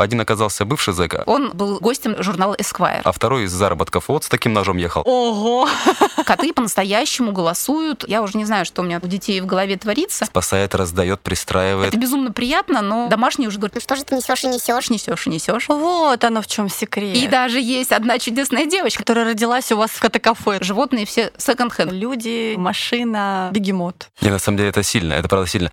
[0.00, 3.02] Один оказался бывший зэка, Он был гостем журнала Esquire.
[3.04, 5.02] а второй из заработков вот с таким ножом ехал.
[5.04, 5.68] Ого!
[6.24, 8.04] Коты по-настоящему голосуют.
[8.08, 10.24] Я уже не знаю, что у меня у детей в голове творится.
[10.24, 11.88] Спасает, раздает, пристраивает.
[11.88, 14.88] Это безумно приятно, но домашние уже говорят, Ну что же ты несешь и несешь?
[14.90, 15.68] несешь и несешь.
[15.68, 17.16] Вот оно в чем секрет.
[17.16, 19.00] И даже есть одна чудесная девочка.
[19.00, 20.58] которая родилась у вас в кафе.
[20.62, 21.92] Животные все секонд-хенд.
[21.92, 24.08] Люди, машина, бегемот.
[24.20, 25.70] Не, на самом деле это сильно, это правда сильно.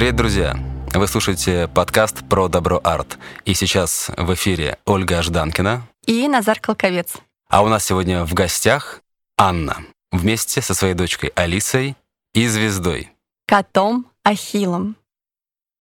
[0.00, 0.56] Привет, друзья!
[0.94, 3.18] Вы слушаете подкаст про добро арт.
[3.44, 5.86] И сейчас в эфире Ольга Жданкина.
[6.06, 7.18] И Назар Колковец.
[7.50, 9.02] А у нас сегодня в гостях
[9.36, 9.76] Анна.
[10.10, 11.96] Вместе со своей дочкой Алисой
[12.32, 13.10] и звездой.
[13.46, 14.96] Котом Ахиллом.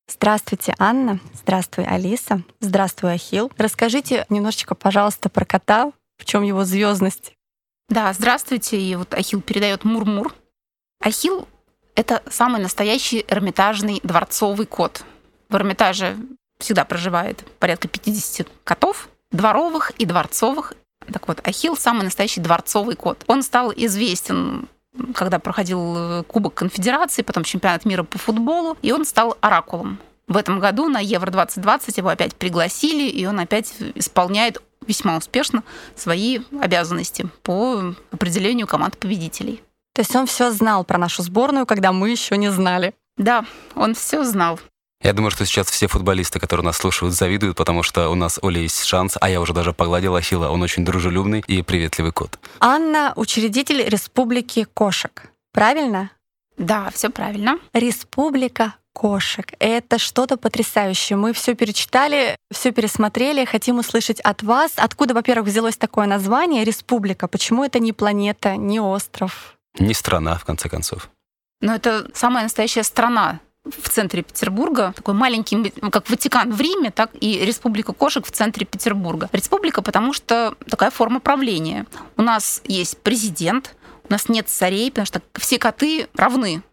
[0.09, 1.21] Здравствуйте, Анна.
[1.33, 2.43] Здравствуй, Алиса.
[2.59, 3.53] Здравствуй, Ахилл.
[3.57, 5.93] Расскажите немножечко, пожалуйста, про кота.
[6.17, 7.35] В чем его звездность?
[7.87, 8.81] Да, здравствуйте.
[8.81, 10.35] И вот Ахилл передает мур-мур.
[10.99, 11.47] Ахилл—
[11.99, 15.03] это самый настоящий эрмитажный дворцовый кот.
[15.49, 16.15] В Эрмитаже
[16.57, 20.75] всегда проживает порядка 50 котов, дворовых и дворцовых.
[21.11, 23.25] Так вот, Ахилл— самый настоящий дворцовый кот.
[23.27, 24.69] Он стал известен
[25.13, 29.99] когда проходил э, Кубок Конфедерации, потом чемпионат мира по футболу, и он стал оракулом.
[30.27, 35.63] В этом году на Евро-2020 его опять пригласили, и он опять исполняет весьма успешно
[35.95, 39.61] свои обязанности по определению команд победителей.
[39.93, 42.93] То есть он все знал про нашу сборную, когда мы еще не знали.
[43.17, 43.45] Да,
[43.75, 44.59] он все знал.
[45.01, 48.59] Я думаю, что сейчас все футболисты, которые нас слушают, завидуют, потому что у нас Оля
[48.61, 50.49] есть шанс, а я уже даже погладил Ахилла.
[50.49, 52.37] Он очень дружелюбный и приветливый кот.
[52.59, 55.31] Анна— учредитель Республики кошек.
[55.53, 56.11] Правильно?
[56.57, 57.59] Да, все правильно.
[57.73, 59.53] Республика кошек.
[59.59, 61.15] Это что-то потрясающее.
[61.15, 63.45] Мы все перечитали, все пересмотрели.
[63.45, 67.29] Хотим услышать от вас, откуда, во-первых, взялось такое название Республика.
[67.29, 69.55] Почему это не планета, не остров?
[69.77, 71.09] Не страна, в конце концов.
[71.61, 77.11] Но это самая настоящая страна в центре Петербурга, такой маленький, как Ватикан в Риме, так
[77.19, 79.29] и Республика кошек в центре Петербурга.
[79.31, 81.85] Республика, потому что такая форма правления.
[82.17, 83.75] У нас есть президент,
[84.09, 86.63] у нас нет царей, потому что все коты равны.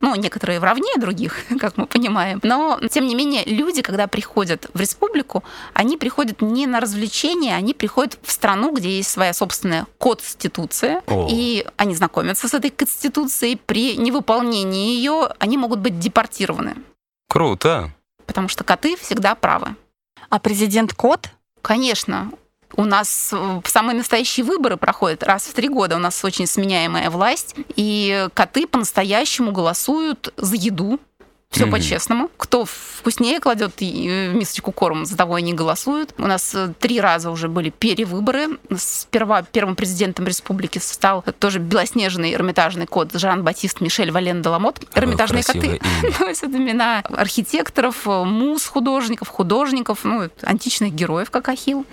[0.00, 2.40] Ну, некоторые в равне других, как мы понимаем.
[2.42, 5.44] Но, тем не менее, люди, когда приходят в республику,
[5.74, 11.28] они приходят не на развлечения, они приходят в страну, где есть своя собственная конституция, О.
[11.30, 13.56] и они знакомятся с этой конституцией.
[13.56, 16.76] При невыполнении ее они могут быть депортированы,
[17.28, 17.90] Круто.
[18.26, 19.76] потому что коты всегда правы.
[20.30, 21.28] А президент кот?
[21.62, 22.30] Конечно,
[22.76, 25.96] у нас э, самые настоящие выборы проходят раз в три года.
[25.96, 30.98] У нас очень сменяемая власть, и коты по-настоящему голосуют за еду.
[31.50, 31.72] Все Мгм.
[31.72, 32.30] по-честному.
[32.36, 36.14] Кто вкуснее кладет э, мисочку корма, за того они голосуют.
[36.16, 38.50] У нас э, три раза уже были перевыборы.
[38.78, 44.80] Сперва первым президентом республики стал тоже белоснежный эрмитажный кот Жан-Батист Мишель Вален Деламот.
[44.94, 45.80] Эрмитажные коты
[46.20, 51.84] носят имена архитекторов, муз художников, художников, ну, античных героев, как Ахилл.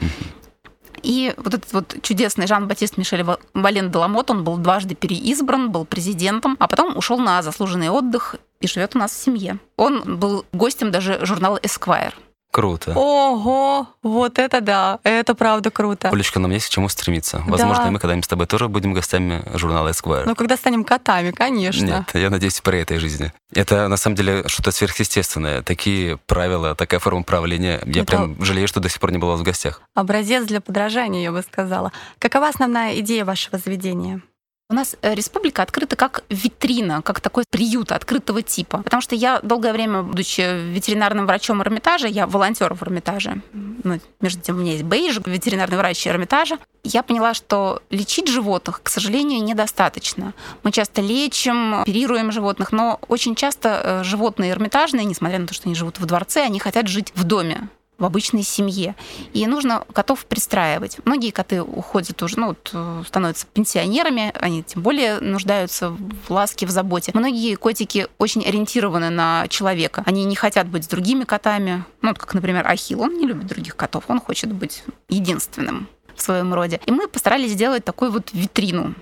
[1.03, 5.85] И вот этот вот чудесный Жан-Батист Мишель Ва- Вален Деламот, он был дважды переизбран, был
[5.85, 9.59] президентом, а потом ушел на заслуженный отдых и живет у нас в семье.
[9.75, 12.13] Он был гостем даже журнала Esquire.
[12.51, 12.93] Круто.
[12.95, 16.09] Ого, вот это да, это правда круто.
[16.09, 17.43] Олечка, нам есть к чему стремиться.
[17.45, 17.91] Возможно, Да.
[17.91, 20.23] мы когда-нибудь с тобой тоже будем гостями журнала Esquire.
[20.25, 21.85] Ну, когда станем котами, конечно.
[21.85, 23.31] Нет, я надеюсь, при этой жизни.
[23.53, 25.61] Это на самом деле что-то сверхъестественное.
[25.61, 27.79] Такие правила, такая форма правления.
[27.85, 29.81] Я Это- прям жалею, что до сих пор не была в гостях.
[29.93, 31.91] Образец для подражания, я бы сказала.
[32.17, 34.21] Какова основная идея вашего заведения?
[34.69, 38.79] У нас э, республика открыта как витрина, как такой приют открытого типа.
[38.79, 43.41] Потому что я долгое время, будучи ветеринарным врачом Эрмитажа, я волонтер в Эрмитаже.
[43.53, 46.57] Ну, между тем, у меня есть бейдж, ветеринарный врач Эрмитажа.
[46.83, 50.33] Я поняла, что лечить животных, к сожалению, недостаточно.
[50.63, 55.69] Мы часто лечим, оперируем животных, но очень часто э, животные эрмитажные, несмотря на то, что
[55.69, 58.95] они живут в дворце, они хотят жить в доме в обычной семье.
[59.33, 60.97] И нужно котов пристраивать.
[61.05, 66.65] Многие коты уходят уже, ну, вот, э, становятся пенсионерами, они тем более нуждаются в ласке,
[66.65, 67.11] в заботе.
[67.13, 70.03] Многие котики очень ориентированы на человека.
[70.05, 71.83] Они не хотят быть с другими котами.
[72.01, 76.21] Ну, вот как, например, Ахилл, он не любит других котов, он хочет быть единственным в
[76.21, 76.79] своем роде.
[76.85, 78.95] И мы постарались сделать такую вот витрину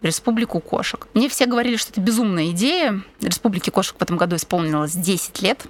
[0.00, 1.08] республику кошек.
[1.14, 3.02] Мне все говорили, что это безумная идея.
[3.20, 5.66] Республике кошек в этом году исполнилось 10 лет.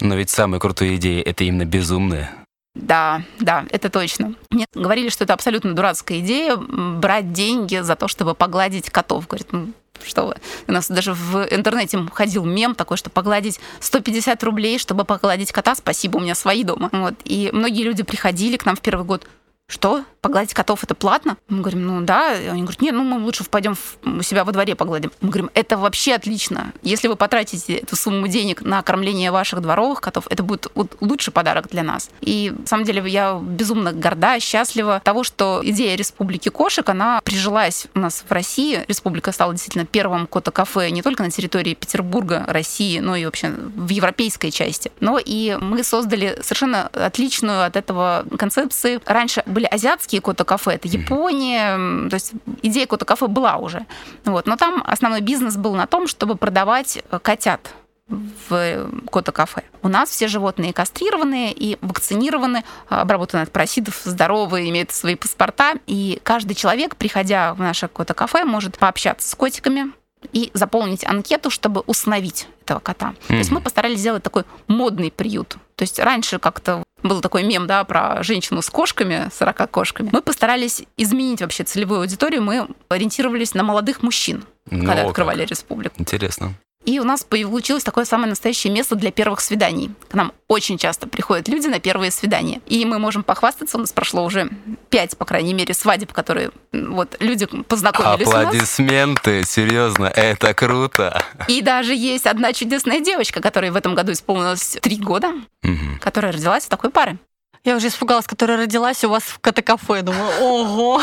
[0.00, 2.30] Но ведь самые крутые идеи— это именно безумные.
[2.74, 4.34] Да, да, это точно.
[4.50, 9.26] Мне говорили, что это абсолютно дурацкая идея брать деньги за то, чтобы погладить котов.
[9.26, 9.72] Говорят, ну,
[10.04, 10.36] что вы.
[10.68, 15.74] У нас даже в интернете ходил мем такой, что погладить 150 рублей, чтобы погладить кота,
[15.74, 16.88] спасибо, у меня свои дома.
[16.92, 17.14] Вот.
[17.24, 19.26] И многие люди приходили к нам в первый год,
[19.68, 21.36] что, погладить котов это платно?
[21.48, 22.34] Мы говорим, ну да.
[22.34, 25.12] И они говорят, нет, ну мы лучше пойдем у себя во дворе погладим.
[25.20, 26.72] Мы говорим, это вообще отлично.
[26.82, 30.68] Если вы потратите эту сумму денег на кормление ваших дворовых котов, это будет
[31.00, 32.08] лучший подарок для нас.
[32.22, 37.88] И на самом деле я безумно горда, счастлива того, что идея Республики кошек, она прижилась
[37.94, 38.84] у нас в России.
[38.88, 43.90] Республика стала действительно первым кота-кафе не только на территории Петербурга, России, но и вообще в
[43.90, 44.90] европейской части.
[45.00, 49.00] Но и мы создали совершенно отличную от этого концепции.
[49.04, 52.32] Раньше были азиатские кота-кафе, это Япония, то есть
[52.62, 53.86] идея кота-кафе была уже.
[54.24, 54.46] Вот.
[54.46, 57.74] Но там основной бизнес был на том, чтобы продавать э, котят
[58.06, 59.64] в кота-кафе.
[59.82, 65.74] У нас все животные кастрированные и вакцинированы, обработаны от паразитов, здоровые, имеют свои паспорта.
[65.88, 69.90] И каждый человек, приходя в наше кота-кафе, может пообщаться с котиками,
[70.32, 73.10] и заполнить анкету, чтобы установить этого кота.
[73.10, 73.28] Mm-hmm.
[73.28, 75.56] То есть мы постарались сделать такой модный приют.
[75.76, 80.10] То есть раньше как-то был такой мем, да, про женщину с кошками, 40 кошками.
[80.12, 82.42] Мы постарались изменить вообще целевую аудиторию.
[82.42, 85.50] Мы ориентировались на молодых мужчин, ну, когда открывали как.
[85.50, 85.94] республику.
[85.98, 86.54] Интересно.
[86.88, 89.90] И у нас получилось такое самое настоящее место для первых свиданий.
[90.08, 92.62] К нам очень часто приходят люди на первые свидания.
[92.64, 94.48] И мы можем похвастаться, у нас прошло уже
[94.88, 101.22] пять, по крайней мере, свадеб, которые вот люди познакомились Аплодисменты, серьезно, это круто.
[101.46, 106.00] И даже есть одна чудесная девочка, которой в этом году исполнилось три года, угу.
[106.00, 107.18] которая родилась в такой пары.
[107.64, 110.00] Я уже испугалась, которая родилась у вас в кафе.
[110.00, 111.02] Думаю, ого.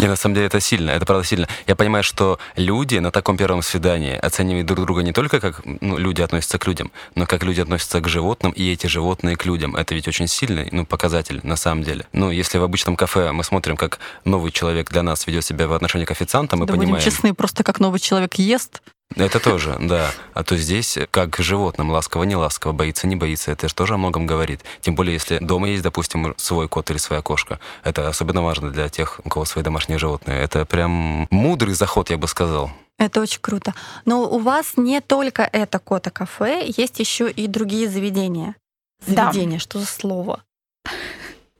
[0.00, 1.46] Не, на самом деле это сильно, это правда сильно.
[1.66, 5.98] Я понимаю, что люди на таком первом свидании оценивают друг друга не только как ну,
[5.98, 9.76] люди относятся к людям, но как люди относятся к животным, и эти животные к людям.
[9.76, 12.06] Это ведь очень сильный ну, показатель на самом деле.
[12.14, 15.74] Ну, если в обычном кафе мы смотрим, как новый человек для нас ведет себя в
[15.74, 16.94] отношении к официанту, мы да понимаем...
[16.94, 18.80] будем честны, просто как новый человек ест,
[19.16, 20.12] это тоже, да.
[20.34, 23.96] А то здесь, как животным, ласково, не ласково, боится, не боится, это же тоже о
[23.96, 24.62] многом говорит.
[24.80, 27.58] Тем более, если дома есть, допустим, свой кот или своя кошка.
[27.82, 30.40] Это особенно важно для тех, у кого свои домашние животные.
[30.40, 32.70] Это прям мудрый заход, я бы сказал.
[32.98, 33.74] Это очень круто.
[34.04, 38.54] Но у вас не только это кота-кафе, есть еще и другие заведения.
[39.06, 39.60] Заведения, да.
[39.60, 40.42] что за слово?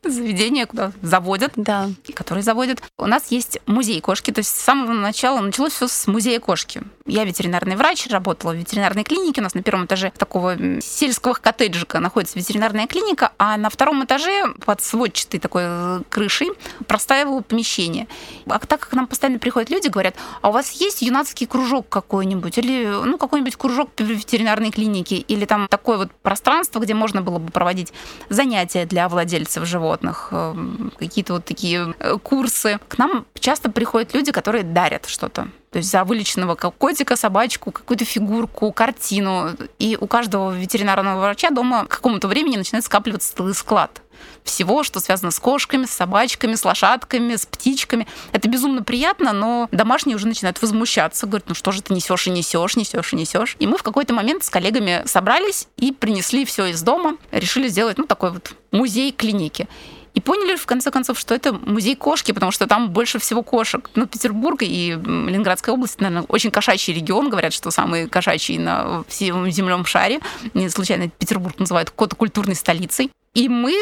[0.02, 1.90] заведение, куда заводят, да.
[2.14, 2.82] которые заводят.
[2.98, 6.82] У нас есть музей кошки, то есть с самого начала началось все с музея кошки.
[7.10, 9.40] Я ветеринарный врач, работала в ветеринарной клинике.
[9.40, 14.44] У нас на первом этаже такого сельского коттеджика находится ветеринарная клиника, а на втором этаже
[14.64, 16.50] под сводчатой такой э, крышей
[16.86, 18.06] простаивало помещение.
[18.46, 22.56] А так как нам постоянно приходят люди, говорят, а у вас есть юнацкий кружок какой-нибудь
[22.58, 27.40] или ну, какой-нибудь кружок в ветеринарной клинике или там такое вот пространство, где можно было
[27.40, 27.92] бы проводить
[28.28, 32.78] занятия для владельцев животных, эм, какие-то вот такие э, курсы.
[32.86, 35.48] К нам часто приходят люди, которые дарят что-то.
[35.70, 39.50] То есть за вылеченного котика, собачку, какую-то фигурку, картину.
[39.78, 44.02] И у каждого ветеринарного врача дома к какому-то времени начинает скапливаться целый склад
[44.44, 48.06] всего, что связано с кошками, с собачками, с лошадками, с птичками.
[48.32, 52.30] Это безумно приятно, но домашние уже начинают возмущаться, говорят, ну что же ты несешь и
[52.30, 53.56] несешь, несешь и несешь.
[53.58, 57.98] И мы в какой-то момент с коллегами собрались и принесли все из дома, решили сделать
[57.98, 59.68] ну, такой вот музей клиники.
[60.14, 63.88] И поняли, в конце концов, что это музей кошки, потому что там больше всего кошек.
[63.94, 67.30] Ну, Петербург и Ленинградская область, наверное, очень кошачий регион.
[67.30, 70.20] Говорят, что самый кошачий на всем земном шаре.
[70.54, 73.10] Не случайно Петербург называют котокультурной столицей.
[73.34, 73.74] И мы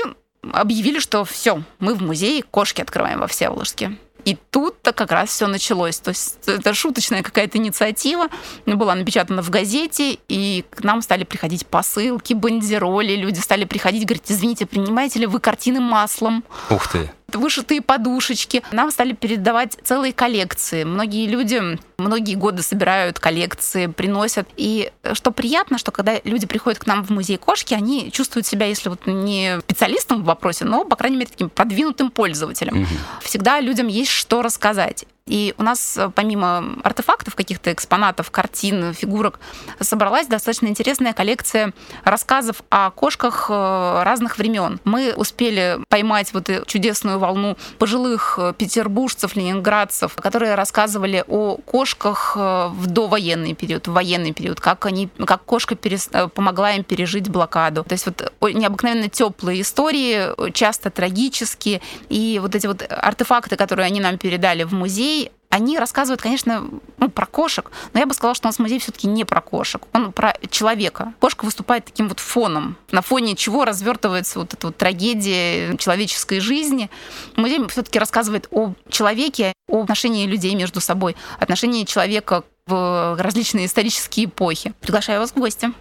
[0.52, 3.96] объявили, что все, мы в музее кошки открываем во Всеволожске.
[4.28, 5.98] И тут-то как раз все началось.
[6.00, 8.28] То есть это шуточная какая-то инициатива,
[8.66, 14.30] была напечатана в газете, и к нам стали приходить посылки, бандероли, люди стали приходить, говорить,
[14.30, 16.44] извините, принимаете ли вы картины маслом?
[16.68, 17.10] Ух ты!
[17.32, 18.62] Вышитые подушечки.
[18.72, 20.84] Нам стали передавать целые коллекции.
[20.84, 24.48] Многие люди многие годы собирают коллекции, приносят.
[24.56, 28.66] И что приятно, что когда люди приходят к нам в музей кошки, они чувствуют себя,
[28.66, 32.82] если вот не специалистом в вопросе, но, по крайней мере, таким продвинутым пользователем.
[32.82, 32.88] Угу.
[33.22, 35.06] Всегда людям есть что рассказать.
[35.28, 39.38] И у нас э, помимо артефактов, каких-то экспонатов, картин, фигурок,
[39.80, 44.80] собралась достаточно интересная коллекция рассказов о кошках э, разных времен.
[44.84, 52.86] Мы успели поймать вот чудесную волну пожилых э, петербуржцев, ленинградцев, которые рассказывали о кошках в
[52.86, 56.08] довоенный период, в военный период, как они, как кошка перес...
[56.34, 57.84] помогла им пережить блокаду.
[57.84, 64.00] То есть вот необыкновенно теплые истории, часто трагические, и вот эти вот артефакты, которые они
[64.00, 65.17] нам передали в музей,
[65.50, 69.06] они рассказывают, конечно, ну, про кошек, но я бы сказала, что у нас музей все-таки
[69.06, 71.14] не про кошек, он про человека.
[71.20, 76.90] Кошка выступает таким вот фоном, на фоне чего развертывается вот эта вот трагедия человеческой жизни.
[77.36, 84.26] Музей все-таки рассказывает о человеке, о отношении людей между собой, отношении человека в различные исторические
[84.26, 84.74] эпохи.
[84.80, 85.72] Приглашаю вас в гости.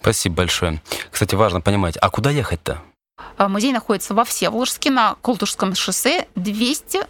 [0.00, 0.82] Спасибо большое.
[1.10, 2.80] Кстати, важно понимать, а куда ехать-то?
[3.38, 7.00] А, музей находится во Всеволожске на Колтушском шоссе 200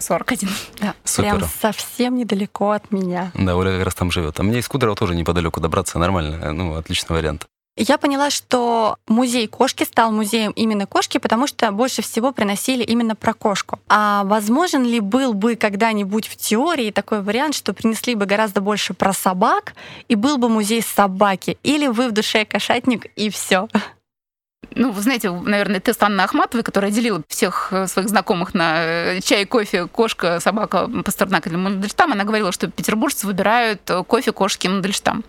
[0.00, 0.48] 41.
[0.80, 0.94] Да.
[1.04, 1.36] Супер.
[1.36, 3.30] Прям совсем недалеко от меня.
[3.34, 4.38] Да, Оля как раз там живет.
[4.40, 6.52] А мне из Кудрово тоже неподалеку добраться нормально.
[6.52, 7.46] Ну, отличный вариант.
[7.80, 13.14] Я поняла, что музей кошки стал музеем именно кошки, потому что больше всего приносили именно
[13.14, 13.78] про кошку.
[13.88, 18.94] А возможен ли был бы когда-нибудь в теории такой вариант, что принесли бы гораздо больше
[18.94, 19.74] про собак,
[20.08, 21.56] и был бы музей собаки?
[21.62, 23.68] Или вы в душе кошатник, и все?
[24.74, 29.20] Ну, вы знаете, наверное, тест Анны Ахматовой, которая делила всех э, своих знакомых на э,
[29.20, 34.68] чай, кофе, кошка, собака, пастернак или Мандельштам, она говорила, что петербуржцы выбирают э, кофе, кошки,
[34.68, 35.24] Мандельштам.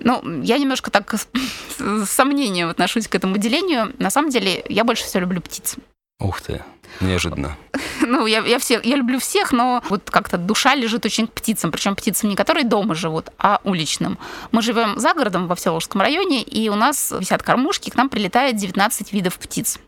[0.00, 1.14] Ну, я немножко так
[1.78, 3.94] с сомнением отношусь к этому делению.
[3.98, 5.76] На самом деле, я больше всего люблю птиц.
[6.20, 6.62] Ух ты.
[7.00, 7.56] Неожиданно.
[8.02, 11.70] Ну, я, я, все, я люблю всех, но вот как-то душа лежит очень к птицам.
[11.70, 14.18] Причем птицам не которые дома живут, а уличным.
[14.52, 18.56] Мы живем за городом во Всеволожском районе, и у нас висят кормушки, к нам прилетает
[18.56, 19.78] 19 видов птиц.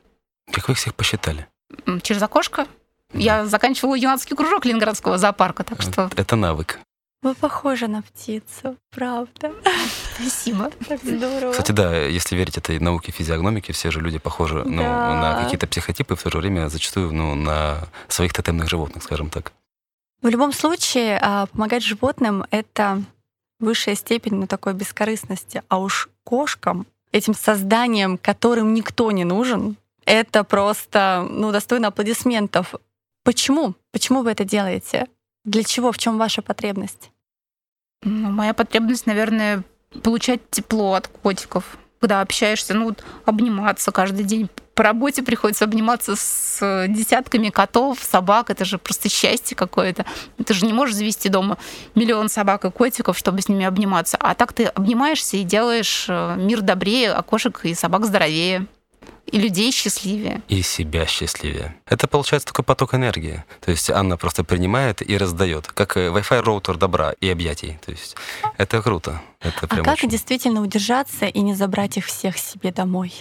[0.52, 1.48] Как вы их всех посчитали?
[2.02, 2.66] Через окошко.
[3.12, 3.20] Да.
[3.20, 6.10] Я заканчивала юнацкий кружок Ленинградского зоопарка, так что...
[6.14, 6.78] Это навык.
[7.22, 9.52] Вы похожи на птицу, правда.
[10.16, 10.72] Спасибо.
[10.88, 11.52] Так здорово.
[11.52, 15.20] Кстати, да, если верить этой науке физиогномики, все же люди похожи ну, Да.
[15.20, 19.52] на какие-то психотипы, в то же время зачастую ну, на своих тотемных животных, скажем так.
[20.20, 23.02] В любом случае, а, помогать животным— это
[23.60, 25.62] высшая степень ну, такой бескорыстности.
[25.68, 32.74] А уж кошкам, этим созданиям, которым никто не нужен, это просто ну, достойно аплодисментов.
[33.22, 33.74] Почему?
[33.92, 35.06] Почему вы это делаете?
[35.44, 35.92] Для чего?
[35.92, 37.10] В чем ваша потребность?
[38.04, 39.64] Ну, моя потребность, наверное,
[40.02, 41.78] получать тепло от котиков.
[42.00, 42.94] Когда общаешься, ну,
[43.24, 44.48] обниматься каждый день.
[44.74, 48.50] По работе приходится обниматься с десятками котов, собак.
[48.50, 50.04] Это же просто счастье какое-то.
[50.44, 51.58] Ты же не можешь завести дома
[51.94, 54.16] миллион собак и котиков, чтобы с ними обниматься.
[54.18, 58.66] А так ты обнимаешься и делаешь э, мир добрее, а кошек и собак здоровее.
[59.32, 60.42] И людей счастливее.
[60.48, 61.74] И себя счастливее.
[61.86, 63.44] Это получается такой поток энергии.
[63.60, 67.78] То есть Анна просто принимает и раздает, как э, Wi-Fi роутер добра и объятий.
[67.84, 68.14] То есть
[68.58, 69.20] это круто.
[69.40, 73.12] Это А как очень- действительно удержаться и не забрать их всех себе домой?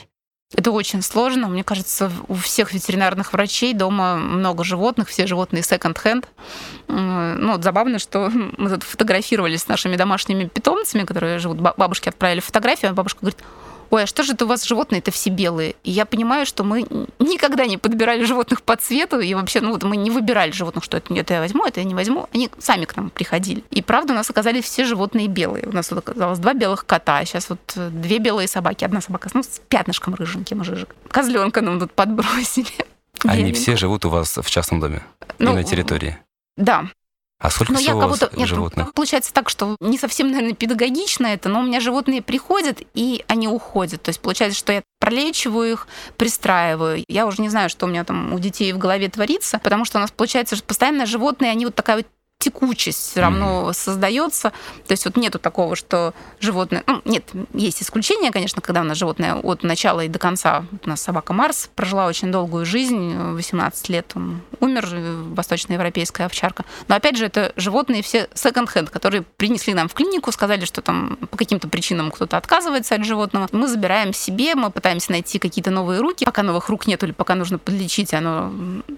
[0.54, 1.48] Это очень сложно.
[1.48, 6.28] Мне кажется, у всех ветеринарных врачей дома много животных, все животные секонд-хенд.
[6.90, 11.62] Ну, вот забавно, что мы тут фотографировались с нашими домашними питомцами, которые живут.
[11.62, 13.40] Ба- Бабушке отправили фотографию, а бабушка говорит,
[13.92, 15.76] ой, а что же это у вас животные-то все белые?
[15.84, 16.86] И я понимаю, что мы
[17.20, 20.98] никогда не подбирали животных по цвету, и вообще, ну вот мы не выбирали животных, что
[20.98, 22.28] это, это я возьму, это я не возьму.
[22.34, 23.64] Они сами к нам приходили.
[23.70, 25.68] И правда, у нас оказались все животные белые.
[25.68, 28.86] У нас вот оказалось два белых кота, а сейчас вот э, две белые собаки.
[28.86, 30.96] Одна собака ну, с пятнышком рыженьким, жижик.
[31.10, 32.68] Козленка нам тут подбросили.
[33.24, 33.62] Они Беленького.
[33.62, 35.04] все живут у вас в частном доме
[35.38, 36.18] Ну, и на территории.
[36.58, 36.86] Да,
[37.42, 38.22] А сколько но я всего у вас.
[38.36, 38.94] Нет, животных?
[38.94, 43.48] получается так, что не совсем, наверное, педагогично это, но у меня животные приходят, и они
[43.48, 44.04] уходят.
[44.04, 47.04] То есть получается, что я пролечиваю их, пристраиваю.
[47.08, 49.98] Я уже не знаю, что у меня там у детей в голове творится, потому что
[49.98, 52.06] у нас получается, что постоянно животные, они вот такая вот
[52.42, 54.50] текучесть все равно создается.
[54.88, 56.84] То есть вот нету такого, что животное...
[56.88, 60.66] Ну, нет, есть исключения, конечно, когда у нас животное от начала и до конца.
[60.84, 66.66] У нас собака Марс прожила очень долгую жизнь, 18 лет он умер, э, восточноевропейская овчарка.
[66.88, 71.18] Но опять же, это животные все секонд-хенд, которые принесли нам в клинику, сказали, что там
[71.30, 73.48] по каким-то причинам кто-то отказывается от животного.
[73.52, 76.26] Мы забираем себе, мы пытаемся найти какие-то новые руки.
[76.26, 78.52] Пока новых рук нету или пока нужно подлечить, оно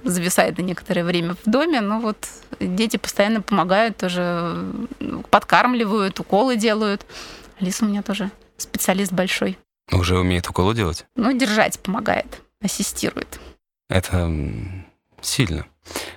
[0.04, 1.82] зависает на некоторое время в доме.
[1.82, 2.18] Но вот
[2.60, 4.66] дети постоянно помогают, тоже
[5.30, 7.06] подкармливают, уколы делают.
[7.60, 9.58] Алиса у меня тоже специалист большой.
[9.92, 11.06] Уже умеет уколы делать?
[11.16, 13.40] Ну, держать помогает, ассистирует.
[13.90, 14.32] Это
[15.22, 15.66] сильно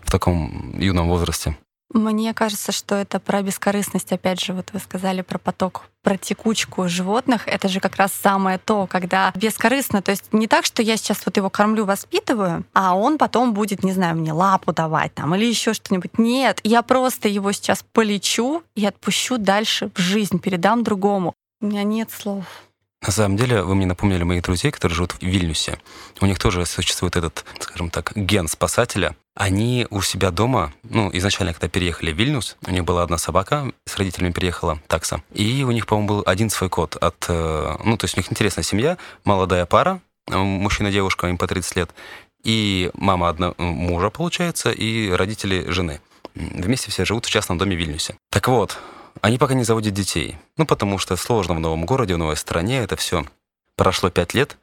[0.03, 1.57] в таком юном возрасте.
[1.93, 4.13] Мне кажется, что это про бескорыстность.
[4.13, 7.47] Опять же, вот вы сказали про поток, про текучку животных.
[7.47, 10.03] Это же как раз самое то, когда бескорыстно.
[10.03, 13.85] То есть не так, что я сейчас вот его кормлю, воспитываю, а он потом будет,
[13.85, 16.19] не знаю, мне лапу давать там или еще что-нибудь.
[16.19, 21.35] Нет, я просто его сейчас полечу и отпущу дальше в жизнь, передам другому.
[21.61, 22.45] У меня нет слов.
[23.03, 25.79] На самом деле, вы мне напомнили моих друзей, которые живут в Вильнюсе.
[26.21, 29.15] У них тоже существует этот, скажем так, ген спасателя.
[29.35, 33.71] Они у себя дома, ну, изначально, когда переехали в Вильнюс, у них была одна собака,
[33.85, 35.23] с родителями переехала, такса.
[35.35, 37.27] И у них, по-моему, был один свой кот от...
[37.29, 40.01] э, Ну, то есть у них интересная семья, молодая пара,
[40.31, 41.91] э, мужчина и девушка, им по 30 лет,
[42.45, 46.01] и мама одна, мужа, получается, и родители жены.
[46.35, 48.17] Вместе все живут в частном доме в Вильнюсе.
[48.31, 48.79] Так вот,
[49.23, 50.37] они пока не заводят детей.
[50.57, 53.25] Ну, потому что сложно в новом городе, в новой стране это все.
[53.77, 54.57] Прошло пять лет,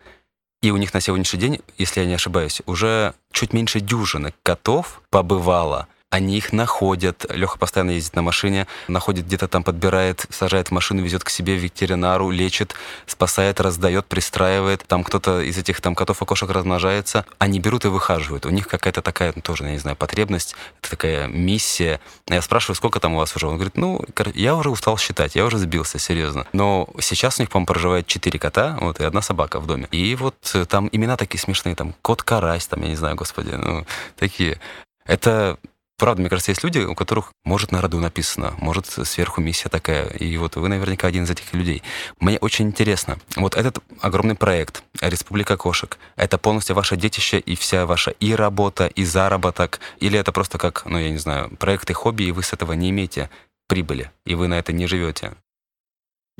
[0.61, 5.01] и у них на сегодняшний день, если я не ошибаюсь, уже чуть меньше дюжины котов
[5.09, 7.25] побывало они их находят.
[7.29, 11.55] Леха постоянно ездит на машине, находит где-то там, подбирает, сажает в машину, везет к себе
[11.55, 12.75] ветеринару, лечит,
[13.07, 14.85] спасает, раздает, пристраивает.
[14.85, 17.25] Там кто-то из этих там котов и кошек размножается.
[17.39, 18.45] Они берут и выхаживают.
[18.45, 21.99] У них какая-то такая, ну, тоже, я не знаю, потребность, это такая миссия.
[22.27, 23.47] Я спрашиваю, сколько там у вас уже?
[23.47, 23.99] Он говорит, ну,
[24.35, 26.45] я уже устал считать, я уже сбился, серьезно.
[26.53, 29.87] Но сейчас у них, по-моему, проживает четыре кота, вот, и одна собака в доме.
[29.89, 33.87] И вот э, там имена такие смешные, там, кот-карась, там, я не знаю, господи, ну,
[34.15, 34.59] такие.
[35.05, 35.57] Это
[36.03, 40.07] Правда, мне кажется, есть люди, у которых, может, на роду написано, может, сверху миссия такая.
[40.07, 41.81] И вот вы наверняка один из этих людей.
[42.19, 47.85] Мне очень интересно, вот этот огромный проект «Республика кошек», это полностью ваше детище и вся
[47.85, 49.79] ваша и работа, и заработок?
[50.01, 52.73] Или это просто как, ну, я не знаю, проект и хобби, и вы с этого
[52.73, 53.29] не имеете
[53.69, 55.31] прибыли, и вы на это не живете?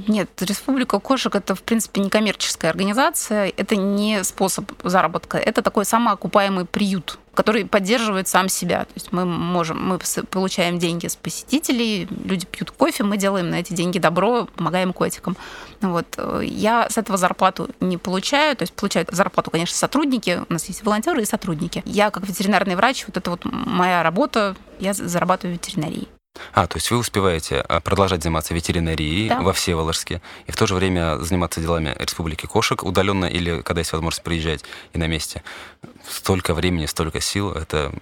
[0.08, 5.86] Нет, Республика кошек это, в принципе, не коммерческая организация, это не способ заработка, это такой
[5.86, 8.86] самоокупаемый приют, который поддерживает сам себя.
[8.86, 10.00] То есть мы можем, мы
[10.32, 15.38] получаем деньги с посетителей, люди пьют кофе, мы делаем на эти деньги добро, помогаем котикам.
[15.82, 16.08] Вот.
[16.42, 20.84] Я с этого зарплату не получаю, то есть получают зарплату, конечно, сотрудники, у нас есть
[20.84, 21.84] волонтеры и сотрудники.
[21.86, 26.08] Я как ветеринарный врач, вот это вот моя работа, я зарабатываю ветеринарией.
[26.54, 29.42] А, то есть вы успеваете а, продолжать заниматься ветеринарией да.
[29.42, 33.94] во Всеволожске и в то же время заниматься делами Республики Кошек удаленно или когда есть
[33.94, 34.64] возможность приезжать
[34.94, 35.44] и на месте.
[36.08, 37.94] Столько времени, столько сил, это,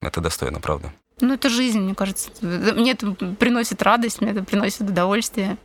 [0.00, 0.92] это достойно, правда.
[1.20, 2.30] Ну, это жизнь, мне кажется.
[2.40, 5.56] Мне это приносит радость, мне это приносит удовольствие.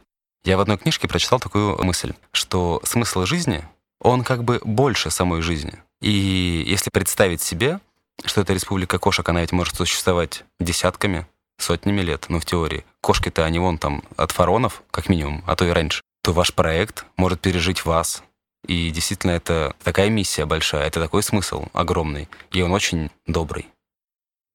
[0.43, 3.63] Я в одной книжке прочитал такую мысль, что смысл жизни,
[3.99, 5.73] он как бы больше самой жизни.
[6.01, 7.79] И если представить себе,
[8.25, 11.27] что эта республика кошек, она ведь может существовать десятками,
[11.61, 12.85] сотнями лет, ну, в теории.
[13.01, 16.01] Кошки-то, они вон там от фаронов, как минимум, а то и раньше.
[16.23, 18.23] То ваш проект может пережить вас.
[18.67, 23.67] И действительно, это такая миссия большая, это такой смысл огромный, и он очень добрый.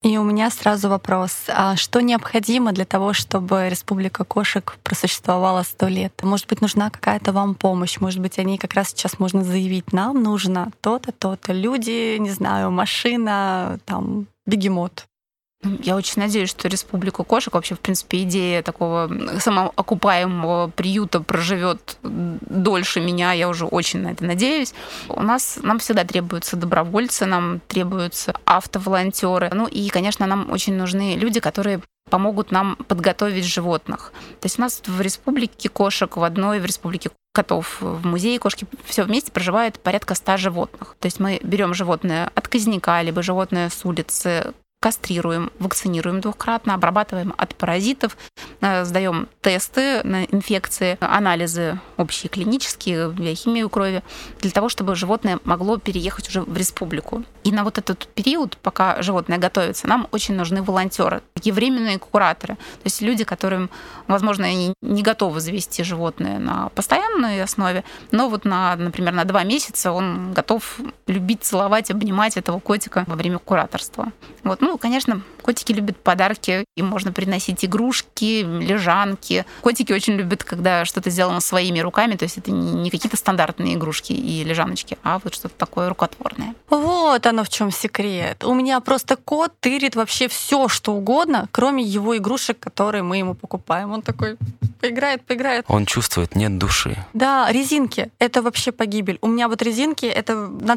[0.02, 1.46] И у меня сразу вопрос.
[1.48, 6.12] А что необходимо для того, чтобы Республика кошек просуществовала сто лет?
[6.22, 7.98] Может быть, нужна какая-то вам помощь?
[7.98, 9.92] Может быть, о ней как раз сейчас можно заявить.
[9.92, 11.52] Нам нужно то-то, то-то.
[11.52, 15.07] Люди, не знаю, машина, там, бегемот.
[15.83, 23.00] Я очень надеюсь, что Республика кошек, вообще, в принципе, идея такого самоокупаемого приюта проживет дольше
[23.00, 23.33] меня.
[23.33, 24.74] Я уже очень на это надеюсь.
[25.09, 29.50] У нас нам всегда требуются добровольцы, нам требуются автоволонтеры.
[29.52, 34.12] Ну и, конечно, нам очень нужны люди, которые помогут нам подготовить животных.
[34.40, 38.66] То есть у нас в Республике кошек, в одной в Республике котов, в музее кошки,
[38.85, 40.96] все вместе проживает порядка ста животных.
[41.00, 47.34] То есть мы берем животное от казника, либо животное с улицы, кастрируем, вакцинируем двухкратно, обрабатываем
[47.36, 48.16] от паразитов,
[48.60, 54.02] э, сдаем тесты на инфекции, анализы общие клинические, биохимию крови,
[54.40, 57.24] для того, чтобы животное могло переехать уже в республику.
[57.42, 62.54] И на вот этот период, пока животное готовится, нам очень нужны волонтеры, такие временные кураторы.
[62.54, 63.70] То есть люди, которым,
[64.08, 69.44] возможно, они не готовы завести животное на постоянной основе, но вот на, например, на два
[69.44, 74.12] месяца он готов любить, целовать, обнимать этого котика во время кураторства.
[74.42, 74.60] Вот.
[74.66, 79.46] Ну, конечно, котики любят подарки, им можно приносить игрушки, лежанки.
[79.61, 84.12] Котики очень любят, когда что-то сделано своими руками, то есть это не какие-то стандартные игрушки
[84.12, 86.54] и лежаночки, а вот что-то такое рукотворное.
[86.68, 88.42] Вот оно в чем секрет.
[88.44, 93.35] У меня просто кот тырит вообще все, что угодно, кроме его игрушек, которые мы ему
[93.35, 93.92] покупаем.
[93.92, 94.37] Он такой
[94.80, 95.64] поиграет, поиграет.
[95.68, 96.96] Он чувствует, нет души.
[97.12, 99.18] Да, резинки— это вообще погибель.
[99.22, 100.35] У меня вот резинки— это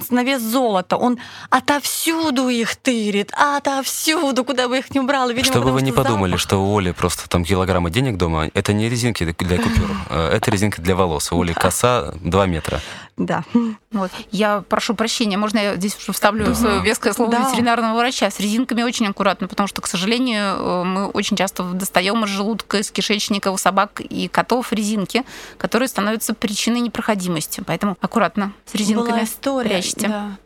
[0.09, 0.95] на вес золота.
[0.95, 1.17] Он
[1.49, 5.29] отовсюду их тырит, отовсюду, куда бы их ни убрал.
[5.29, 6.41] Видимо, Чтобы вы не подумали, запах.
[6.41, 10.51] что у Оли просто там килограммы денег дома, это не резинки для купюр, э, это
[10.51, 11.31] резинки для волос.
[11.31, 12.81] У Оли коса 2 метра.
[13.17, 13.43] Да.
[13.91, 14.11] Вот.
[14.29, 16.53] Я прошу прощения, можно я здесь уже вставлю да.
[16.53, 17.39] свое веское слово да.
[17.39, 18.29] ветеринарного врача?
[18.29, 22.77] С резинками очень аккуратно, потому что, к сожалению, э, мы очень часто достаем из желудка,
[22.77, 25.23] из кишечника у собак и котов резинки,
[25.57, 27.63] которые становятся причиной непроходимости.
[27.65, 30.07] Поэтому аккуратно с резинками Была история, прячьте.
[30.07, 30.37] Да.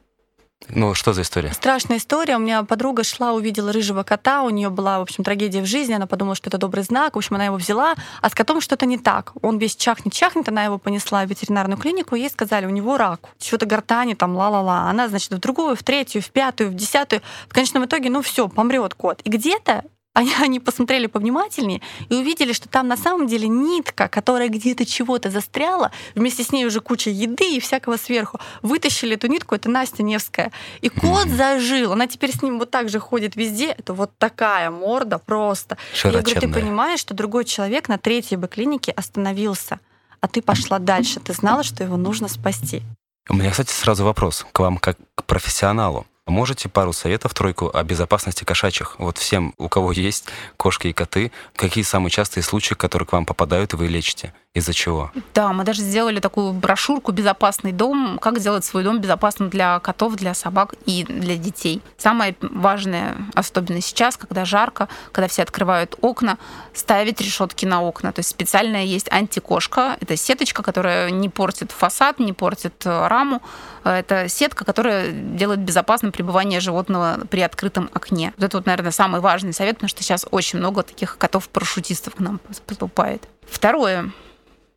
[0.69, 1.51] Ну, что за история?
[1.53, 2.37] Страшная история.
[2.37, 5.93] У меня подруга шла, увидела рыжего кота, у нее была, в общем, трагедия в жизни,
[5.93, 8.85] она подумала, что это добрый знак, в общем, она его взяла, а с котом что-то
[8.85, 9.33] не так.
[9.41, 13.65] Он весь чахнет-чахнет, она его понесла в ветеринарную клинику, ей сказали, у него рак, что-то
[13.65, 14.89] гортани, там, ла-ла-ла.
[14.89, 17.21] Она, значит, в другую, в третью, в пятую, в десятую.
[17.47, 19.21] В конечном итоге, ну все, помрет кот.
[19.23, 24.49] И где-то Они, они посмотрели повнимательнее и увидели, что там на самом деле нитка, которая
[24.49, 28.39] где-то чего-то застряла, вместе с ней уже куча еды и всякого сверху.
[28.61, 30.51] Вытащили эту нитку, это Настя Невская.
[30.81, 31.93] И кот зажил.
[31.93, 33.71] Она теперь с ним вот так же ходит везде.
[33.77, 35.77] Это вот такая морда просто.
[36.03, 39.79] Я говорю, ты понимаешь, что другой человек на третьей бы клинике остановился,
[40.21, 41.19] а ты пошла дальше.
[41.19, 42.83] Ты знала, что его нужно спасти.
[43.29, 46.05] У меня, кстати, сразу вопрос к вам как к профессионалу.
[46.25, 48.95] Можете пару советов тройку о безопасности кошачьих?
[48.97, 50.25] Вот всем, у кого есть
[50.57, 54.33] кошки и коты, какие самые частые случаи, которые к вам попадают и вы лечите?
[54.53, 55.11] Из-за чего?
[55.33, 60.13] Да, мы даже сделали такую брошюрку «Безопасный дом», как сделать свой дом безопасным для котов,
[60.13, 61.81] для собак и для детей.
[61.97, 66.37] Самое важное, особенно сейчас, когда жарко, когда все открывают окна,
[66.71, 68.11] ставить решетки на окна.
[68.11, 69.97] То есть специальная есть антикошка.
[69.99, 73.41] Это сеточка, которая не портит фасад, не портит э, раму.
[73.83, 78.33] Это сетка, которая делает безопасным пребывание животного при открытом окне.
[78.37, 82.19] Вот это вот, наверное, самый важный совет, потому что сейчас очень много таких котов-парашютистов к
[82.19, 83.27] нам поступает.
[83.49, 84.11] Второе,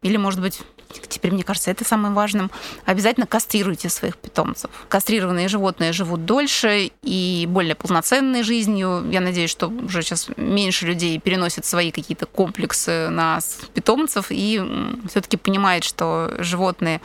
[0.02, 0.60] или, может быть,
[1.08, 2.50] теперь мне кажется, это самым важным,
[2.84, 4.70] обязательно кастрируйте своих питомцев.
[4.88, 9.08] Кастрированные животные живут дольше и более полноценной жизнью.
[9.10, 13.40] Я надеюсь, что уже сейчас меньше людей переносят свои какие-то комплексы на
[13.74, 14.62] питомцев и
[15.08, 17.00] все-таки понимает, что животные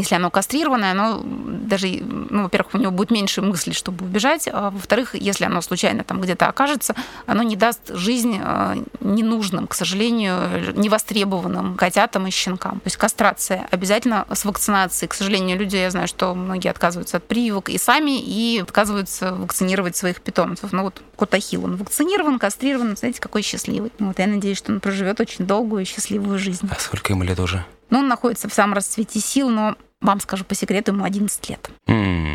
[0.00, 4.70] если оно кастрированное, оно даже, ну, во-первых, у него будет меньше мыслей, чтобы убежать, а
[4.70, 6.94] во-вторых, если оно случайно там где-то окажется,
[7.26, 12.80] оно не даст жизнь а, ненужным, к сожалению, невостребованным котятам и щенкам.
[12.80, 15.08] То есть кастрация обязательно с вакцинацией.
[15.08, 19.96] К сожалению, люди, я знаю, что многие отказываются от прививок и сами, и отказываются вакцинировать
[19.96, 20.72] своих питомцев.
[20.72, 23.92] Ну вот кот Ахилл, он вакцинирован, кастрирован, знаете, какой счастливый.
[23.98, 26.68] Вот я надеюсь, что он проживет очень долгую и счастливую жизнь.
[26.70, 27.64] А сколько ему лет уже?
[27.90, 31.70] Ну, он находится в самом расцвете сил, но вам скажу по секрету, ему 11 лет.
[31.86, 32.25] Mm-hmm.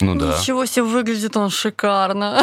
[0.00, 0.38] Ну да.
[0.38, 2.42] Ничего себе, выглядит он шикарно.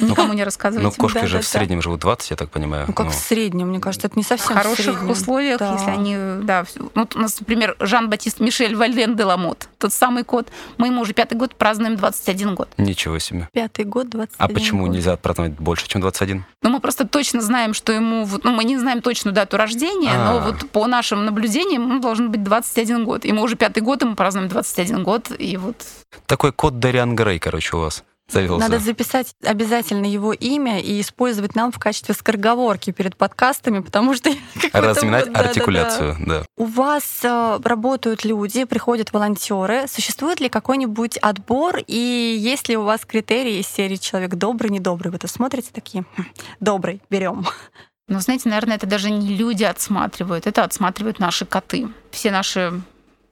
[0.00, 0.94] Никому не рассказывайте.
[0.96, 2.86] Ну, кошки же в среднем живут 20, я так понимаю.
[2.88, 6.64] Ну, как в среднем, мне кажется, это не совсем В хороших условиях, если они, да.
[6.94, 10.48] Ну, у нас, например, Жан-Батист Мишель Вальден де Ламот, тот самый кот.
[10.78, 12.68] Мы ему уже пятый год празднуем 21 год.
[12.78, 13.48] Ничего себе.
[13.52, 16.44] Пятый год, 21 А почему нельзя отпраздновать больше, чем 21?
[16.62, 18.28] Ну, мы просто точно знаем, что ему...
[18.42, 20.40] Ну, мы не знаем точную дату рождения, но а.
[20.40, 23.24] вот по нашим наблюдениям он должен быть 21 год.
[23.24, 25.76] И мы уже пятый год, и мы празднуем 21 год, и вот...
[26.26, 28.66] Такой кот Дариан Грей, короче, у вас завелся.
[28.66, 34.32] Надо записать обязательно его имя и использовать нам в качестве скороговорки перед подкастами, потому что...
[34.72, 36.46] Разминать вот, артикуляцию, да, да, да.
[36.56, 39.86] У вас э, работают люди, приходят волонтеры.
[39.86, 45.12] Существует ли какой-нибудь отбор, и есть ли у вас критерии из серии «Человек добрый, недобрый»?
[45.12, 46.04] Вы это смотрите такие?
[46.16, 46.24] «Хм,
[46.58, 47.46] добрый, берем.
[48.08, 51.88] Ну, знаете, наверное, это даже не люди отсматривают, это отсматривают наши коты.
[52.10, 52.82] Все наши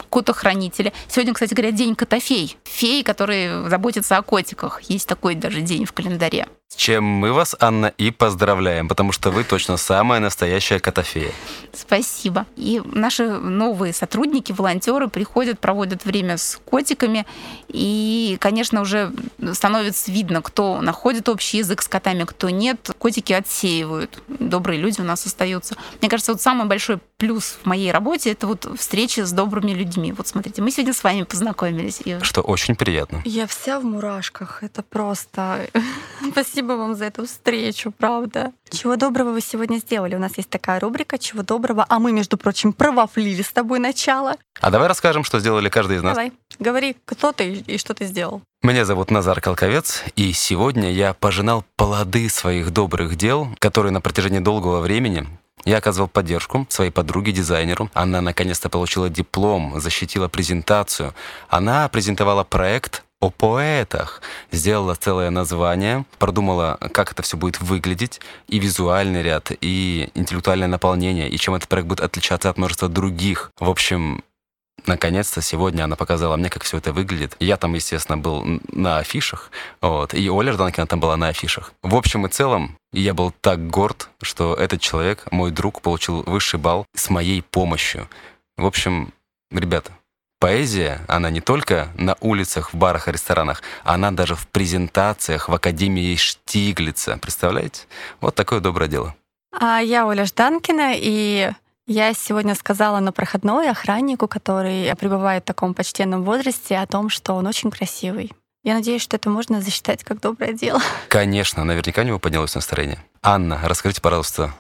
[0.09, 0.92] котохранители.
[1.09, 2.57] Сегодня, кстати говоря, день котофей.
[2.64, 4.81] Феи, которые заботятся о котиках.
[4.83, 6.47] Есть такой даже день в календаре.
[6.68, 11.33] С чем мы вас, Анна, и поздравляем, потому что вы точно самая настоящая котофея.
[11.72, 12.44] Спасибо.
[12.57, 17.24] И наши новые сотрудники, волонтеры приходят, проводят время с котиками,
[17.68, 19.14] и, конечно, уже
[19.54, 22.90] становится видно, кто находит общий язык с котами, кто нет.
[22.98, 24.22] Котики отсеивают.
[24.28, 25.74] Добрые люди у нас остаются.
[26.02, 30.12] Мне кажется, вот самый большой плюс в моей работе это вот встречи с добрыми людьми.
[30.12, 32.02] Вот смотрите, мы сегодня с вами познакомились.
[32.04, 32.18] И...
[32.20, 33.22] Что очень приятно.
[33.24, 34.62] Я вся в мурашках.
[34.62, 35.66] Это просто...
[36.33, 38.51] Спасибо Спасибо вам за эту встречу, правда.
[38.68, 40.16] Чего доброго вы сегодня сделали?
[40.16, 44.35] У нас есть такая рубрика «Чего доброго», а мы, между прочим, провафлили с тобой начало.
[44.61, 46.16] А давай расскажем, что сделали каждый из нас.
[46.16, 48.42] Давай, говори, кто ты и что ты сделал.
[48.64, 54.40] Меня зовут Назар Колковец, и сегодня я пожинал плоды своих добрых дел, которые на протяжении
[54.40, 55.29] долгого времени
[55.64, 57.88] я оказывал поддержку своей подруге-дизайнеру.
[57.94, 61.14] Она наконец-то получила диплом, защитила презентацию.
[61.49, 64.22] Она презентовала проект о поэтах.
[64.52, 71.28] Сделала целое название, продумала, как это все будет выглядеть, и визуальный ряд, и интеллектуальное наполнение,
[71.28, 73.50] и чем этот проект будет отличаться от множества других.
[73.59, 74.22] В общем,
[74.87, 77.37] Наконец-то сегодня она показала мне, как все это выглядит.
[77.40, 79.50] Я там, естественно, был на афишах,
[79.83, 81.72] вот, и Оля Жданкина там была на афишах.
[81.83, 86.59] В общем и целом, я был так горд, что этот человек, мой друг, получил высший
[86.59, 88.09] балл с моей помощью.
[88.57, 89.12] В общем,
[89.50, 89.92] ребята,
[90.40, 95.55] Поэзия, она не только на улицах, в барах и ресторанах, она даже в презентациях в
[95.55, 97.18] Академии Штиглица.
[97.20, 97.83] Представляете?
[98.20, 99.16] Вот такое доброе дело.
[99.53, 101.51] А я Оля Жданкина, и
[101.88, 107.33] я сегодня сказала на проходной охраннику, который пребывает в таком почтенном возрасте, о том, что
[107.33, 108.33] он очень красивый.
[108.62, 110.81] Я надеюсь, что это можно засчитать как доброе дело.
[111.09, 113.03] Конечно, наверняка у него поднялось настроение.
[113.22, 114.55] Анна, расскажите, пожалуйста.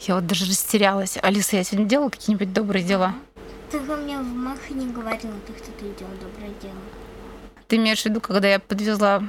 [0.00, 1.16] Я вот даже растерялась.
[1.22, 3.14] Алиса, я сегодня делала какие-нибудь добрые дела?
[3.72, 6.76] Ты у меня в Махе говорила, ты что-то делал доброе дело.
[7.68, 9.22] Ты имеешь в виду, когда я подвезла...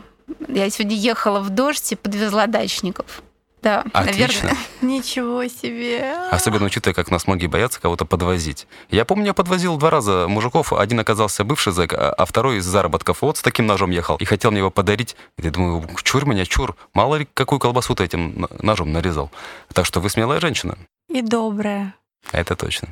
[0.50, 3.24] Я сегодня ехала в дождь и подвезла дачников.
[3.62, 4.50] Да, Отлично.
[4.50, 4.58] наверное.
[4.82, 6.28] Ничего себе.
[6.30, 8.68] Особенно учитывая, как у нас многие боятся кого-то подвозить.
[8.90, 10.74] Я помню, я подвозил два раза мужиков.
[10.74, 13.22] Один оказался бывший зэк, а а второй из заработков.
[13.22, 14.18] Вот с таким ножом ехал.
[14.18, 15.16] И хотел мне его подарить.
[15.38, 16.76] И я думаю, чур меня, чур.
[16.94, 19.32] Мало ли, какую колбасу ты этим ножом нарезал.
[19.74, 20.78] Так что вы смелая женщина.
[21.08, 21.96] И доброе.
[22.34, 22.90] Это точно.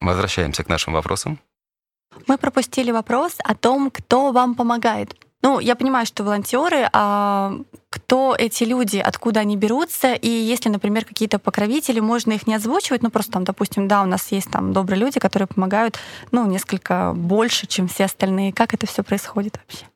[0.00, 1.38] Возвращаемся к нашим вопросам.
[2.26, 5.16] Мы пропустили вопрос о том, кто вам помогает.
[5.42, 7.52] Ну, я понимаю, что волонтеры, а
[7.90, 13.02] кто эти люди, откуда они берутся, и если, например, какие-то покровители, можно их не озвучивать,
[13.02, 15.98] ну просто там, допустим, да, у нас есть там добрые люди, которые помогают,
[16.30, 18.54] ну, несколько больше, чем все остальные.
[18.54, 19.86] Как это все происходит вообще?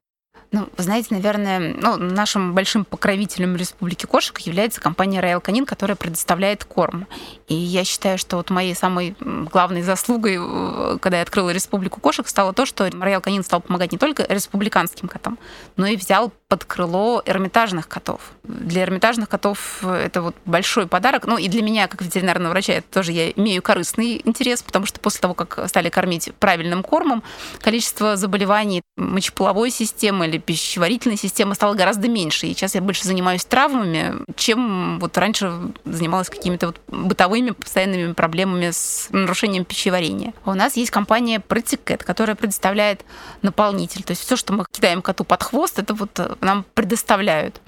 [0.51, 5.95] Ну, вы знаете, наверное, ну, нашим большим покровителем Республики Кошек является компания Royal Canin, которая
[5.95, 7.07] предоставляет корм.
[7.49, 12.27] И я считаю, что вот моей самой главной заслугой, э, когда я открыла Республику Кошек,
[12.27, 15.39] стало то, что Royal Canin стал помогать не только республиканским котам,
[15.77, 18.33] но и взял под крыло эрмитажных котов.
[18.43, 21.27] Для эрмитажных котов это вот большой подарок.
[21.27, 24.99] Ну и для меня, как ветеринарного врача, это тоже я имею корыстный интерес, потому что
[24.99, 27.23] после того, как стали кормить правильным кормом,
[27.61, 32.47] количество заболеваний мочеполовой системы или пищеварительной системы стало гораздо меньше.
[32.47, 35.53] И сейчас я больше занимаюсь травмами, чем вот раньше
[35.85, 40.33] занималась какими-то вот бытовыми постоянными проблемами с нарушением пищеварения.
[40.45, 43.05] У нас есть компания Протикет, которая предоставляет
[43.43, 44.03] наполнитель.
[44.03, 47.61] То есть все, что мы кидаем коту под хвост, это вот э, нам предоставляют.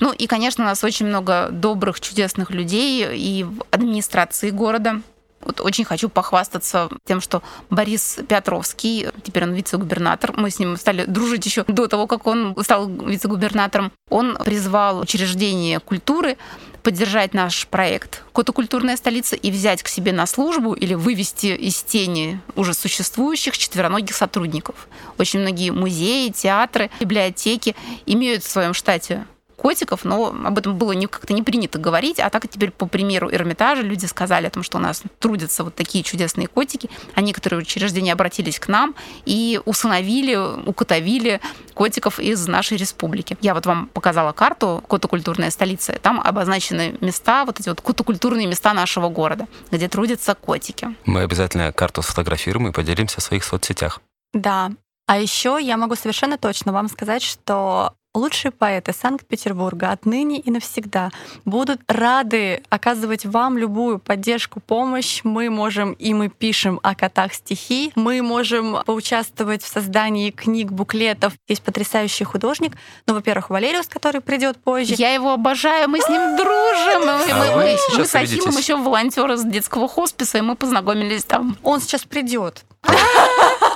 [0.00, 5.00] Ну и, конечно, у нас очень много добрых, чудесных людей и в администрации города.
[5.44, 11.04] Вот очень хочу похвастаться тем, что Борис Петровский, теперь он вице-губернатор, мы с ним стали
[11.04, 16.36] дружить еще до того, как он стал вице-губернатором, он призвал учреждение культуры
[16.82, 22.40] поддержать наш проект «Котокультурная столица» и взять к себе на службу или вывести из тени
[22.56, 24.86] уже существующих четвероногих сотрудников.
[25.18, 29.26] Очень многие музеи, театры, библиотеки имеют в своем штате
[29.56, 33.30] котиков, но об этом было не, как-то не принято говорить, а так теперь по примеру
[33.30, 37.60] Эрмитажа люди сказали о том, что у нас трудятся вот такие чудесные котики, а некоторые
[37.60, 40.36] учреждения обратились к нам и усыновили,
[40.66, 41.40] укотовили
[41.74, 43.36] котиков из нашей республики.
[43.40, 48.72] Я вот вам показала карту «Котокультурная столица», там обозначены места, вот эти вот котокультурные места
[48.72, 50.94] нашего города, где трудятся котики.
[51.04, 54.00] Мы обязательно карту сфотографируем и поделимся в своих соцсетях.
[54.32, 54.72] Да.
[55.06, 61.10] А еще я могу совершенно точно вам сказать, что лучшие поэты Санкт-Петербурга отныне и навсегда
[61.44, 65.20] будут рады оказывать вам любую поддержку, помощь.
[65.24, 71.32] Мы можем и мы пишем о котах стихи, мы можем поучаствовать в создании книг, буклетов.
[71.48, 72.72] Есть потрясающий художник.
[73.06, 74.94] Ну, во-первых, Валериус, который придет позже.
[74.96, 77.04] Я его обожаю, мы с ним дружим.
[77.04, 81.24] Мы, А мы- мы- мы с Ахимом еще волонтеры с детского хосписа, и мы познакомились
[81.24, 81.56] там.
[81.62, 82.64] Он сейчас придет.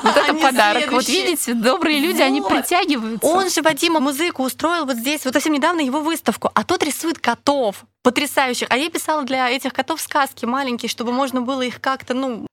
[0.03, 0.91] Вот это подарок.
[0.93, 3.27] Вот видите, добрые люди, они притягиваются.
[3.27, 7.19] Он же Вадима музыку устроил вот здесь, вот совсем недавно его выставку, а тот рисует
[7.19, 8.69] котов потрясающих.
[8.71, 12.47] А я писала для этих котов сказки маленькие, чтобы можно было их как-то, ну,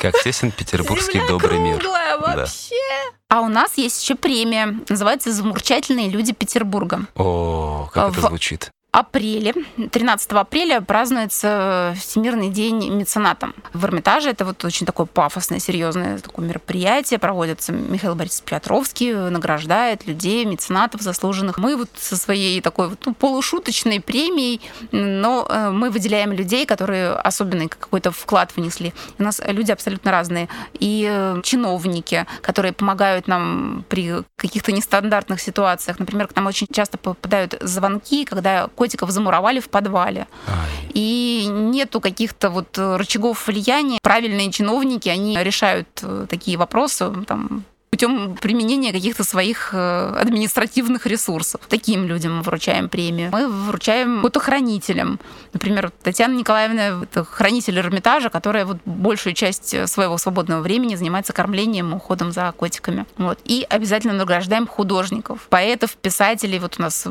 [0.00, 1.82] Как тесен петербургский земля добрый мир.
[2.20, 2.74] вообще.
[3.28, 4.76] А у нас есть еще премия.
[4.88, 7.06] Называется «Замурчательные люди Петербурга».
[7.14, 8.70] О, как это В- звучит.
[8.92, 9.54] Апреле,
[9.90, 13.50] 13 апреля празднуется Всемирный день мецената.
[13.72, 17.18] В Эрмитаже это вот очень такое пафосное, серьезное такое мероприятие.
[17.18, 21.58] Проводится Михаил Борисович Петровский, награждает людей, меценатов заслуженных.
[21.58, 27.12] Мы вот со своей такой вот ну, полушуточной премией, но э, мы выделяем людей, которые
[27.12, 28.92] особенный какой-то вклад внесли.
[29.18, 30.48] У нас люди абсолютно разные.
[30.80, 36.00] И э, чиновники, которые помогают нам при каких-то нестандартных ситуациях.
[36.00, 40.26] Например, к нам очень часто попадают звонки, когда котиков замуровали в подвале.
[40.46, 40.90] Ай.
[40.94, 43.98] И нету каких-то вот э, рычагов влияния.
[44.02, 47.64] Правильные чиновники, они решают э, такие вопросы там,
[48.00, 51.60] путем применения каких-то своих э, административных ресурсов.
[51.68, 53.30] Таким людям мы вручаем премию.
[53.30, 55.20] Мы вручаем котохранителям.
[55.52, 61.34] Например, Татьяна Николаевна— это хранитель Эрмитажа, которая вот большую часть э, своего свободного времени занимается
[61.34, 63.04] кормлением, уходом за котиками.
[63.18, 63.38] Вот.
[63.44, 66.58] И обязательно награждаем художников, поэтов, писателей.
[66.58, 67.06] Вот у нас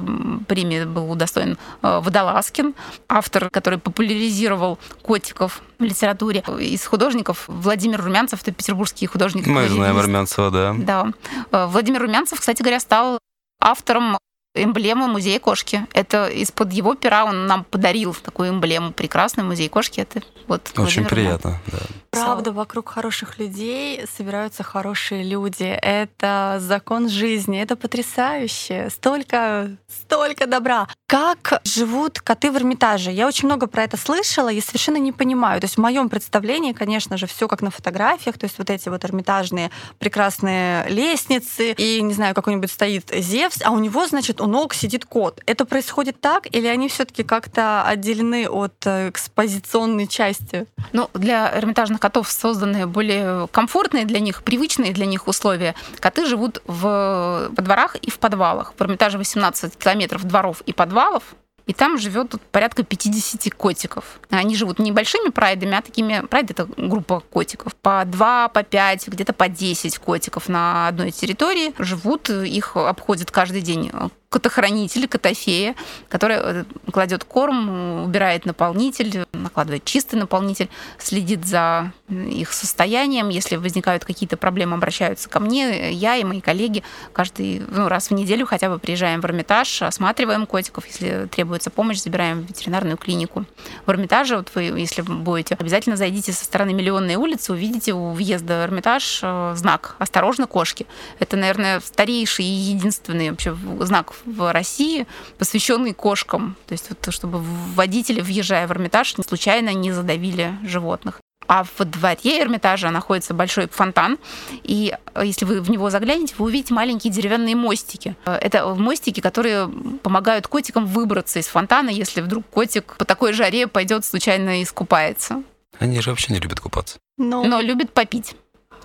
[0.48, 2.74] премия был удостоен э, Водолазкин,
[3.08, 6.44] автор, который популяризировал котиков в литературе.
[6.60, 9.48] Из художников Владимир Румянцев, это петербургский художник.
[9.48, 9.98] Мы знаем.
[9.98, 10.76] Армянцева, да.
[10.86, 11.12] Да.
[11.52, 13.20] Э, Владимир Румянцев, кстати говоря, стал
[13.62, 14.18] автором
[14.64, 15.86] эмблемы музея кошки.
[15.94, 18.92] Это из-под его пера он нам подарил такую эмблему.
[18.92, 20.02] Прекрасный музей кошки.
[20.02, 21.80] Это вот Очень Владимир приятно, да.
[22.12, 25.64] Правда, вокруг хороших людей собираются хорошие люди.
[25.64, 28.90] Это закон жизни, это потрясающе.
[28.90, 30.88] Столько, столько добра.
[31.08, 33.12] Как живут коты в Эрмитаже?
[33.12, 35.62] Я очень много про это слышала и совершенно не понимаю.
[35.62, 38.90] То есть в моем представлении, конечно же, все как на фотографиях, то есть вот эти
[38.90, 39.70] вот эрмитажные
[40.00, 45.06] прекрасные лестницы, и, не знаю, какой-нибудь стоит Зевс, а у него, значит, он ног сидит
[45.06, 45.42] кот.
[45.46, 50.66] Это происходит так, или они все-таки как-то отделены от э, экспозиционной части?
[50.92, 55.76] Ну, для эрмитажных котов созданы более комфортные для них, привычные для них условия.
[56.00, 58.74] Коты живут в, во дворах и в подвалах.
[58.78, 61.24] В Эрмитаже 18 километров дворов и подвалов,
[61.70, 64.20] и там живет порядка 50 котиков.
[64.32, 66.26] Они живут не небольшими прайдами, а такими...
[66.26, 67.76] Прайд— это группа котиков.
[67.76, 73.62] По 2, по 5, где-то по 10 котиков на одной территории живут, их обходят каждый
[73.62, 73.92] день
[74.30, 75.76] котохранитель, котофея,
[76.08, 83.30] которая э, кладет корм, убирает наполнитель, накладывает чистый наполнитель, следит за их состоянием.
[83.30, 85.92] Если возникают какие-то проблемы, обращаются ко мне.
[85.92, 90.46] Я и мои коллеги каждый ну, раз в неделю хотя бы приезжаем в Эрмитаж, осматриваем
[90.46, 90.86] котиков.
[90.86, 93.46] Если требуется помощь, забираем в ветеринарную клинику.
[93.88, 98.62] В Эрмитаже, вот вы, если будете, обязательно зайдите со стороны Миллионной улицы, увидите у въезда
[98.62, 100.86] в Эрмитаж э, знак «Осторожно, кошки».
[101.18, 106.56] Это, наверное, старейший и единственный вообще знак в России, посвященный кошкам.
[106.68, 111.22] То есть вот, чтобы водители, въезжая в Эрмитаж, случайно не задавили животных.
[111.48, 114.20] А в дворе Эрмитажа находится большой фонтан,
[114.62, 118.16] и э, если вы в него заглянете, вы увидите маленькие деревянные мостики.
[118.26, 119.68] Э, это мостики, которые
[120.04, 125.42] помогают котикам выбраться из фонтана, если вдруг котик по такой жаре пойдет случайно искупается.
[125.80, 127.00] Они же вообще не любят купаться.
[127.18, 128.36] Но, Но любят попить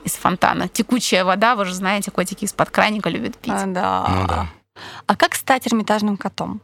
[0.04, 0.68] из фонтана.
[0.68, 3.52] Текучая вода, вы же знаете, котики из-под краника любят пить.
[3.54, 4.06] А, да.
[4.08, 4.48] Ну да.
[5.06, 6.60] А как стать эрмитажным котом?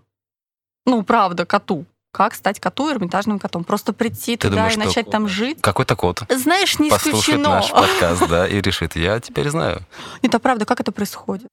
[0.87, 1.87] Ну, правда, коту.
[2.13, 3.63] Как стать коту эрмитажным котом?
[3.63, 5.61] Просто прийти Ты туда думаешь, и начать там жить?
[5.61, 7.49] Какой-то кот Знаешь, не послушает исключено.
[7.51, 9.87] наш подкаст, да, и решит, я теперь знаю.
[10.23, 11.49] Это правда, как это происходит?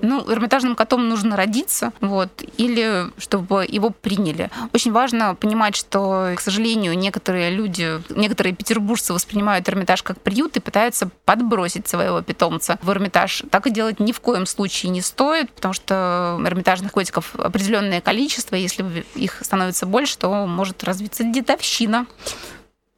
[0.00, 4.50] Ну, эрмитажным котом нужно родиться, вот, или чтобы его приняли.
[4.72, 10.60] Очень важно понимать, что, к сожалению, некоторые люди, некоторые петербуржцы воспринимают Эрмитаж как приют и
[10.60, 13.44] пытаются подбросить своего питомца в Эрмитаж.
[13.50, 18.56] Так и делать ни в коем случае не стоит, потому что эрмитажных котиков определенное количество,
[18.56, 22.06] если их становится больше, то может развиться дедовщина.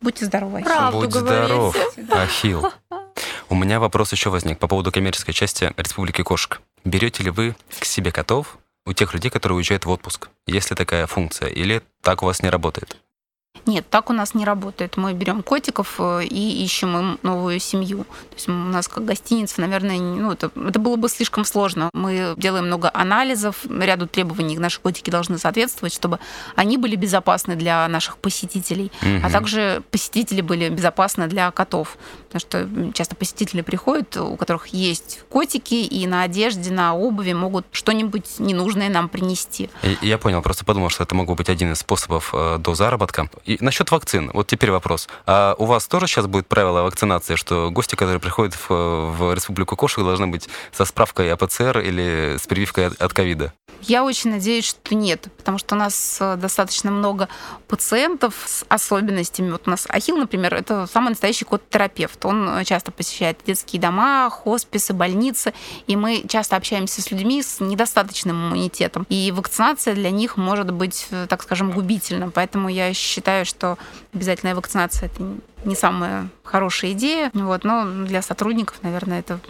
[0.01, 0.63] Будьте здоровы.
[0.63, 1.45] Правду Будь говорите.
[1.45, 1.77] здоров,
[2.11, 2.73] Ахил.
[3.49, 6.61] У меня вопрос еще возник по поводу коммерческой части Республики Кошек.
[6.87, 10.29] Берете ли вы к себе котов у тех людей, которые уезжают в отпуск?
[10.47, 11.49] Есть ли такая функция?
[11.49, 12.97] Или так у вас не работает?
[13.65, 14.97] Нет, так у нас не работает.
[14.97, 18.05] Мы берем котиков э, и ищем им новую семью.
[18.05, 21.91] То есть у нас как гостиница, наверное, ну, это, это было бы слишком сложно.
[21.93, 26.19] Мы делаем много анализов, ряду требований наши котики должны соответствовать, чтобы
[26.55, 29.25] они были безопасны для наших посетителей, Мгм.
[29.25, 31.97] а также посетители были безопасны для котов.
[32.31, 37.67] Потому что часто посетители приходят, у которых есть котики, и на одежде, на обуви могут
[37.73, 39.71] что-нибудь ненужное нам принести.
[40.03, 43.29] Я понял, просто подумал, что это могло быть один из способов э, до заработка.
[43.47, 45.09] И насчет вакцин, вот теперь вопрос.
[45.25, 49.77] А у вас тоже сейчас будет правило вакцинации, что гости, которые приходят в, в Республику
[49.77, 53.53] Кошек, должны быть со справкой о ПЦР или с прививкой от- ковида?
[53.83, 57.29] Я очень надеюсь, что нет, потому что у нас э, достаточно много
[57.69, 59.51] пациентов с особенностями.
[59.51, 62.25] Вот у нас Ахил, например, это самый настоящий кот-терапевт.
[62.25, 65.53] Он э, часто посещает детские дома, хосписы, больницы,
[65.87, 69.07] и мы часто общаемся с людьми с недостаточным иммунитетом.
[69.09, 72.31] И вакцинация для них может быть, э, так скажем, губительна.
[72.31, 73.77] Поэтому я считаю, что
[74.15, 75.23] обязательная вакцинация это
[75.65, 77.31] не самая хорошая идея.
[77.35, 79.41] Вот, но для сотрудников, наверное, это...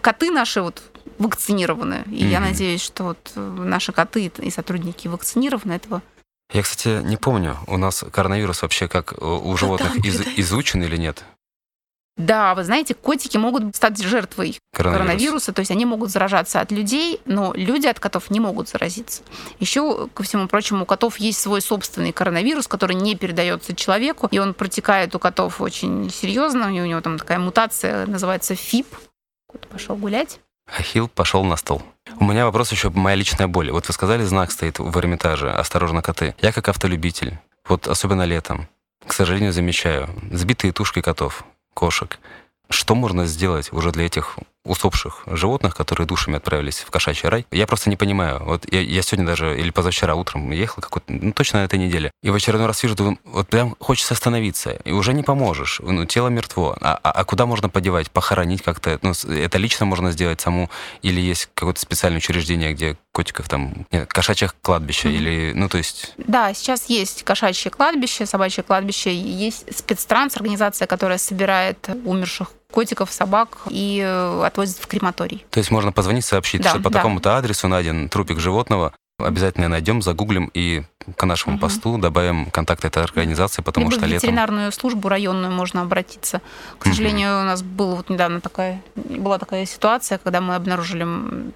[0.00, 0.82] Коты наши вот
[1.18, 2.04] вакцинированы.
[2.10, 2.48] И я Мгм.
[2.50, 5.72] надеюсь, что вот наши коты и сотрудники вакцинированы.
[5.72, 6.02] Этого
[6.52, 10.96] Я, кстати, не помню, у нас коронавирус вообще как э, у животных из- изучен или
[10.96, 11.24] нет?
[12.16, 15.06] Да, вы знаете, котики могут стать жертвой Коронавирус.
[15.06, 19.22] коронавируса, то есть они могут заражаться от людей, но люди от котов не могут заразиться.
[19.58, 24.38] Еще, ко всему прочему, у котов есть свой собственный коронавирус, который не передается человеку, и
[24.38, 28.86] он протекает у котов очень серьезно, и у него там такая мутация, называется ФИП.
[29.48, 30.38] Кот пошел гулять.
[30.66, 31.82] Ахилл пошел на стол.
[32.20, 33.70] У меня вопрос еще моя личная боль.
[33.70, 36.34] Вот вы сказали, знак стоит в Эрмитаже «Осторожно, коты».
[36.40, 38.68] Я как автолюбитель, вот особенно летом,
[39.06, 42.18] к сожалению, замечаю сбитые тушки котов, кошек.
[42.70, 47.46] Что можно сделать уже для этих усопших животных, которые душами отправились в кошачий рай?
[47.50, 48.42] Я просто не понимаю.
[48.44, 52.10] Вот я, я сегодня даже, или позавчера утром ехал какой-то, ну, точно на этой неделе,
[52.22, 55.80] и в очередной раз вижу, думаю, вот прям хочется остановиться, и уже не поможешь.
[55.82, 56.76] Ну, тело мертво.
[56.80, 58.10] А, а- а куда можно подевать?
[58.10, 58.98] Похоронить как-то?
[59.02, 60.70] Ну, это лично можно сделать саму?
[61.02, 65.08] Или есть какое-то специальное учреждение, где котиков там, нет, кошачьих кладбище?
[65.08, 65.16] Мгм.
[65.16, 66.12] Или, ну, то есть...
[66.16, 73.58] Да, сейчас есть кошачье кладбище, собачье кладбище, есть спецтранс, организация, которая собирает умерших котиков, собак
[73.70, 75.46] и э, отвозит в крематорий.
[75.50, 76.98] То есть можно позвонить, сообщить, Да, что по да.
[76.98, 78.92] такому-то адресу найден трупик животного.
[79.20, 80.82] Обязательно найдем, загуглим и
[81.16, 81.60] к нашему Мгм.
[81.60, 84.28] посту добавим контакт этой организации, потому Либо что в летом...
[84.28, 86.40] ветеринарную службу районную можно обратиться.
[86.80, 91.06] К сожалению, у нас была вот недавно такая, была такая ситуация, когда мы обнаружили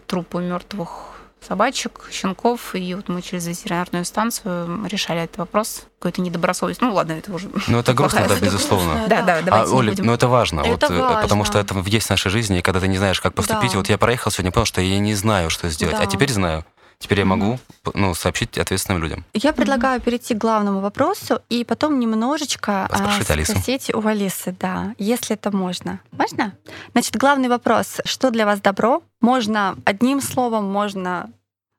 [0.06, 5.84] трупы мертвых собачек, щенков, и вот мы через ветеринарную станцию решали этот вопрос.
[5.98, 6.88] Какой-то недобросовестный.
[6.88, 7.50] Ну ладно, это уже...
[7.66, 9.04] Ну это грустно, да, безусловно.
[9.08, 10.06] Да, да, А, давайте Оля, будем.
[10.06, 12.80] ну это важно, Это вот, э, потому что это есть в нашей жизни, и когда
[12.80, 13.72] ты не знаешь, как поступить.
[13.72, 13.78] Да.
[13.78, 16.64] Вот я проехал сегодня, понял, что я не знаю, что сделать, а теперь знаю.
[16.98, 17.58] Теперь я могу
[17.94, 19.24] ну, сообщить ответственным людям.
[19.32, 23.52] Я предлагаю перейти к главному вопросу и потом немножечко а, Поспрашивать Алису.
[23.52, 26.00] спросить у Алисы, да, если это можно.
[26.10, 26.56] Можно?
[26.92, 29.02] Значит, главный вопрос: что для вас добро?
[29.20, 31.30] Можно одним словом, можно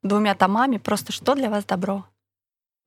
[0.03, 0.77] двумя томами.
[0.77, 2.05] Просто что для вас добро?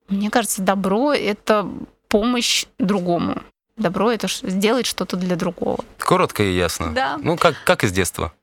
[0.09, 1.69] Мне кажется, добро— это
[2.07, 3.41] помощь другому.
[3.77, 5.83] Добро— это сделать что-то для другого.
[5.97, 6.91] Коротко и ясно.
[6.93, 7.17] Да.
[7.21, 8.33] Ну, как, как из детства.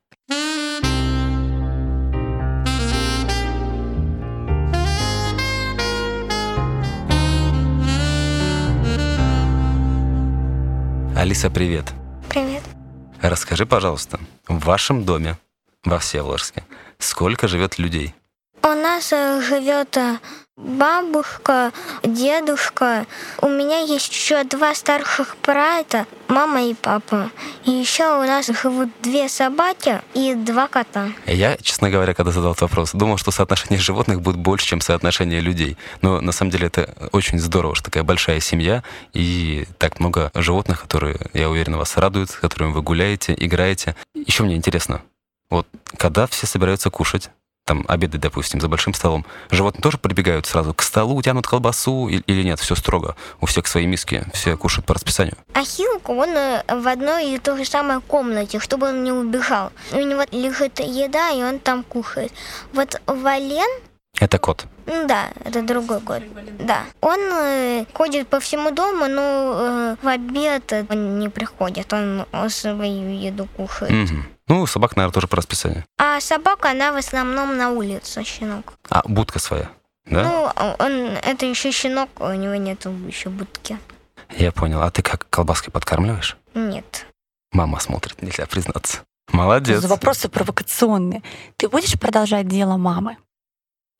[11.20, 11.84] Алиса, привет.
[12.30, 12.62] Привет.
[13.20, 14.18] Расскажи, пожалуйста,
[14.48, 15.36] в вашем доме
[15.84, 16.64] во Всеволожске
[16.98, 18.14] сколько живет людей?
[18.62, 20.18] У нас э, живет э,
[20.60, 23.06] бабушка, дедушка.
[23.40, 27.30] У меня есть еще два старших брата, мама и папа.
[27.64, 31.08] И еще у нас живут две собаки и два кота.
[31.26, 35.40] Я, честно говоря, когда задал этот вопрос, думал, что соотношение животных будет больше, чем соотношение
[35.40, 35.76] людей.
[36.02, 38.82] Но на самом деле это очень здорово, что такая большая семья
[39.12, 43.96] и так много животных, которые, я уверен, вас радуют, с которыми вы гуляете, играете.
[44.14, 45.02] Еще мне интересно,
[45.50, 47.30] вот когда все собираются кушать,
[47.70, 52.42] там обеды, допустим, за большим столом, животные тоже прибегают сразу к столу, тянут колбасу или
[52.42, 55.36] нет, все строго, у всех свои миски, все кушают по расписанию.
[55.54, 59.70] Ахилка, он э, в одной и той же самой комнате, чтобы он не убежал.
[59.92, 62.32] У него лежит еда, и он там кушает.
[62.72, 63.70] Вот Вален,
[64.18, 64.66] Это кот.
[64.86, 66.22] да, это другой год.
[66.58, 66.80] Да.
[67.00, 72.48] Он э, ходит по всему дому, но э, в обед он не приходит, он э,
[72.48, 73.92] свою еду кушает.
[73.92, 74.26] Мгм.
[74.50, 75.84] Ну, собак, наверное, тоже по расписанию.
[75.96, 78.74] А собака, она в основном на улице, щенок.
[78.90, 79.70] А, будка своя,
[80.06, 80.24] да?
[80.24, 80.92] Ну, а он,
[81.22, 83.78] это еще щенок, у него нет еще будки.
[84.36, 84.82] Я понял.
[84.82, 86.36] А ты как колбаской подкармливаешь?
[86.54, 87.06] Нет.
[87.52, 88.98] Мама смотрит, нельзя признаться.
[89.32, 89.80] Молодец.
[89.82, 91.22] За вопросы провокационные.
[91.56, 93.16] Ты будешь продолжать дело мамы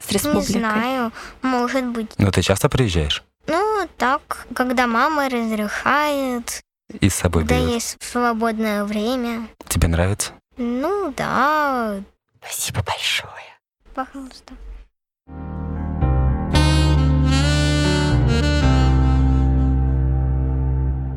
[0.04, 0.52] с Не республикой?
[0.60, 2.10] знаю, может быть.
[2.18, 3.22] Но ты часто приезжаешь?
[3.46, 6.60] Ну, так, когда мама разрешает,
[7.00, 7.70] И с собой когда берет?
[7.74, 9.48] есть свободное время.
[9.68, 10.32] Тебе нравится?
[10.62, 12.02] Ну, да,
[12.38, 13.58] Спасибо большое.
[13.94, 14.52] пожалуйста.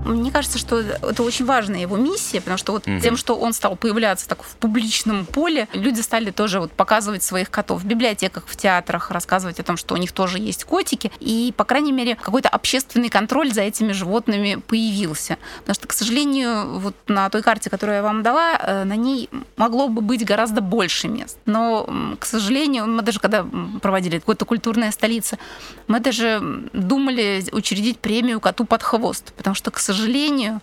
[0.06, 3.02] Мне кажется, что это очень важная его миссия, потому что вот Мгм.
[3.02, 7.50] тем, что он стал появляться так в публичном поле, люди стали тоже вот показывать своих
[7.50, 11.12] котов в библиотеках, в театрах, рассказывать о том, что у них тоже есть котики.
[11.20, 15.38] И, по крайней мере, какой-то общественный контроль за этими животными появился.
[15.60, 19.30] Потому что, к сожалению, вот на той карте, которую я вам дала, э, на ней
[19.58, 21.38] могло бы быть гораздо больше мест.
[21.46, 21.88] Но,
[22.20, 23.46] к сожалению, мы даже когда
[23.82, 25.38] проводили какую-то культурная столица,
[25.88, 26.42] мы даже
[26.74, 30.60] думали учредить премию коту под хвост, потому что, к сожалению, в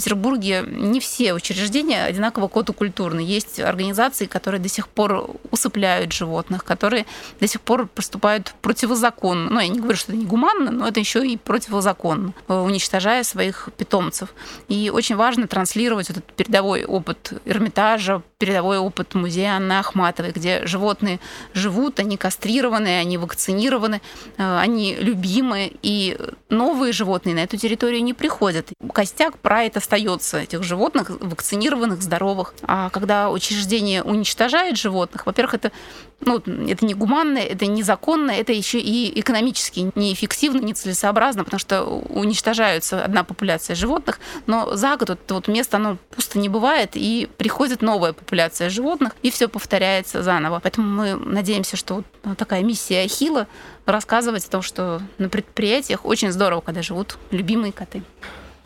[0.00, 3.20] Петербурге не все учреждения одинаково коту культурны.
[3.20, 7.04] Есть организации, которые до сих пор усыпляют животных, которые
[7.38, 9.50] до сих пор поступают противозаконно.
[9.50, 13.24] Ну, я не говорю, что это не гуманно, но это еще и противозаконно, э, уничтожая
[13.24, 14.32] своих питомцев.
[14.68, 21.20] И очень важно транслировать этот передовой опыт Эрмитажа, передовой опыт музея Анны Ахматовой, где животные
[21.52, 24.00] живут, они кастрированы, они вакцинированы,
[24.38, 26.16] э, они любимы, и
[26.48, 28.68] новые животные на эту территорию не приходят.
[28.94, 32.54] Костяк прайд остается этих животных, вакцинированных, здоровых.
[32.62, 35.72] А когда учреждение уничтожает животных, во-первых, это,
[36.20, 43.04] ну, это не гуманно, это незаконно, это еще и экономически неэффективно, нецелесообразно, потому что уничтожаются
[43.04, 47.82] одна популяция животных, но за год это вот место, оно пусто не бывает, и приходит
[47.82, 50.60] новая популяция животных, и все повторяется заново.
[50.62, 53.48] Поэтому мы надеемся, что вот такая миссия Ахилла
[53.86, 58.04] рассказывать о том, что на предприятиях очень здорово, когда живут любимые коты.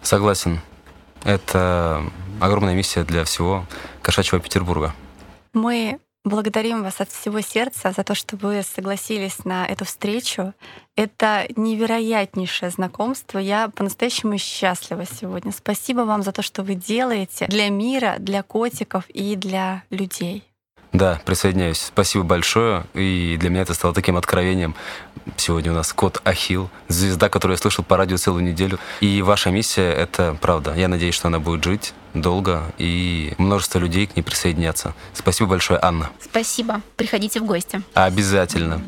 [0.03, 0.61] Согласен.
[1.25, 2.03] Это
[2.41, 3.65] огромная миссия для всего
[4.03, 4.95] кошачьего Петербурга.
[5.53, 10.55] Мы благодарим вас от всего сердца за то, что вы согласились на эту встречу.
[10.97, 13.39] Это невероятнейшее знакомство.
[13.39, 15.53] Я по-настоящему счастлива сегодня.
[15.53, 20.45] Спасибо вам за то, что вы делаете для мира, для котиков и для людей.
[20.95, 21.81] Да, присоединяюсь.
[21.81, 22.85] Спасибо большое.
[22.95, 24.77] И для меня это стало таким откровением.
[25.37, 28.79] Сегодня у нас кот Ахил, звезда, которую я слышал по радио целую неделю.
[29.01, 30.73] И ваша миссия— это правда.
[30.77, 34.95] Я надеюсь, что она будет жить долго, и множество людей к ней присоединятся.
[35.15, 36.11] Спасибо большое, Анна.
[36.23, 36.81] Спасибо.
[36.97, 37.83] Приходите в гости.
[37.95, 38.81] Обязательно.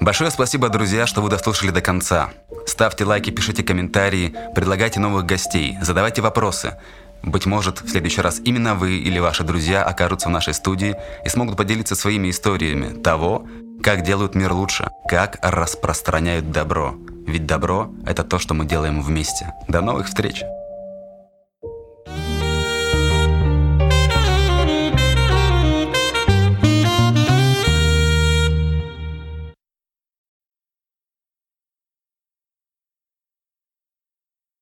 [0.00, 2.32] Большое спасибо, друзья, что вы дослушали до конца.
[2.66, 6.76] Ставьте лайки, пишите комментарии, предлагайте новых гостей, задавайте вопросы.
[7.22, 11.28] Быть может, в следующий раз именно вы или ваши друзья окажутся в нашей студии и
[11.28, 13.46] смогут поделиться своими историями того,
[13.82, 16.94] как делают мир лучше, как распространяют добро.
[17.26, 19.52] Ведь добро– это то, что мы делаем вместе.
[19.68, 20.42] До новых встреч!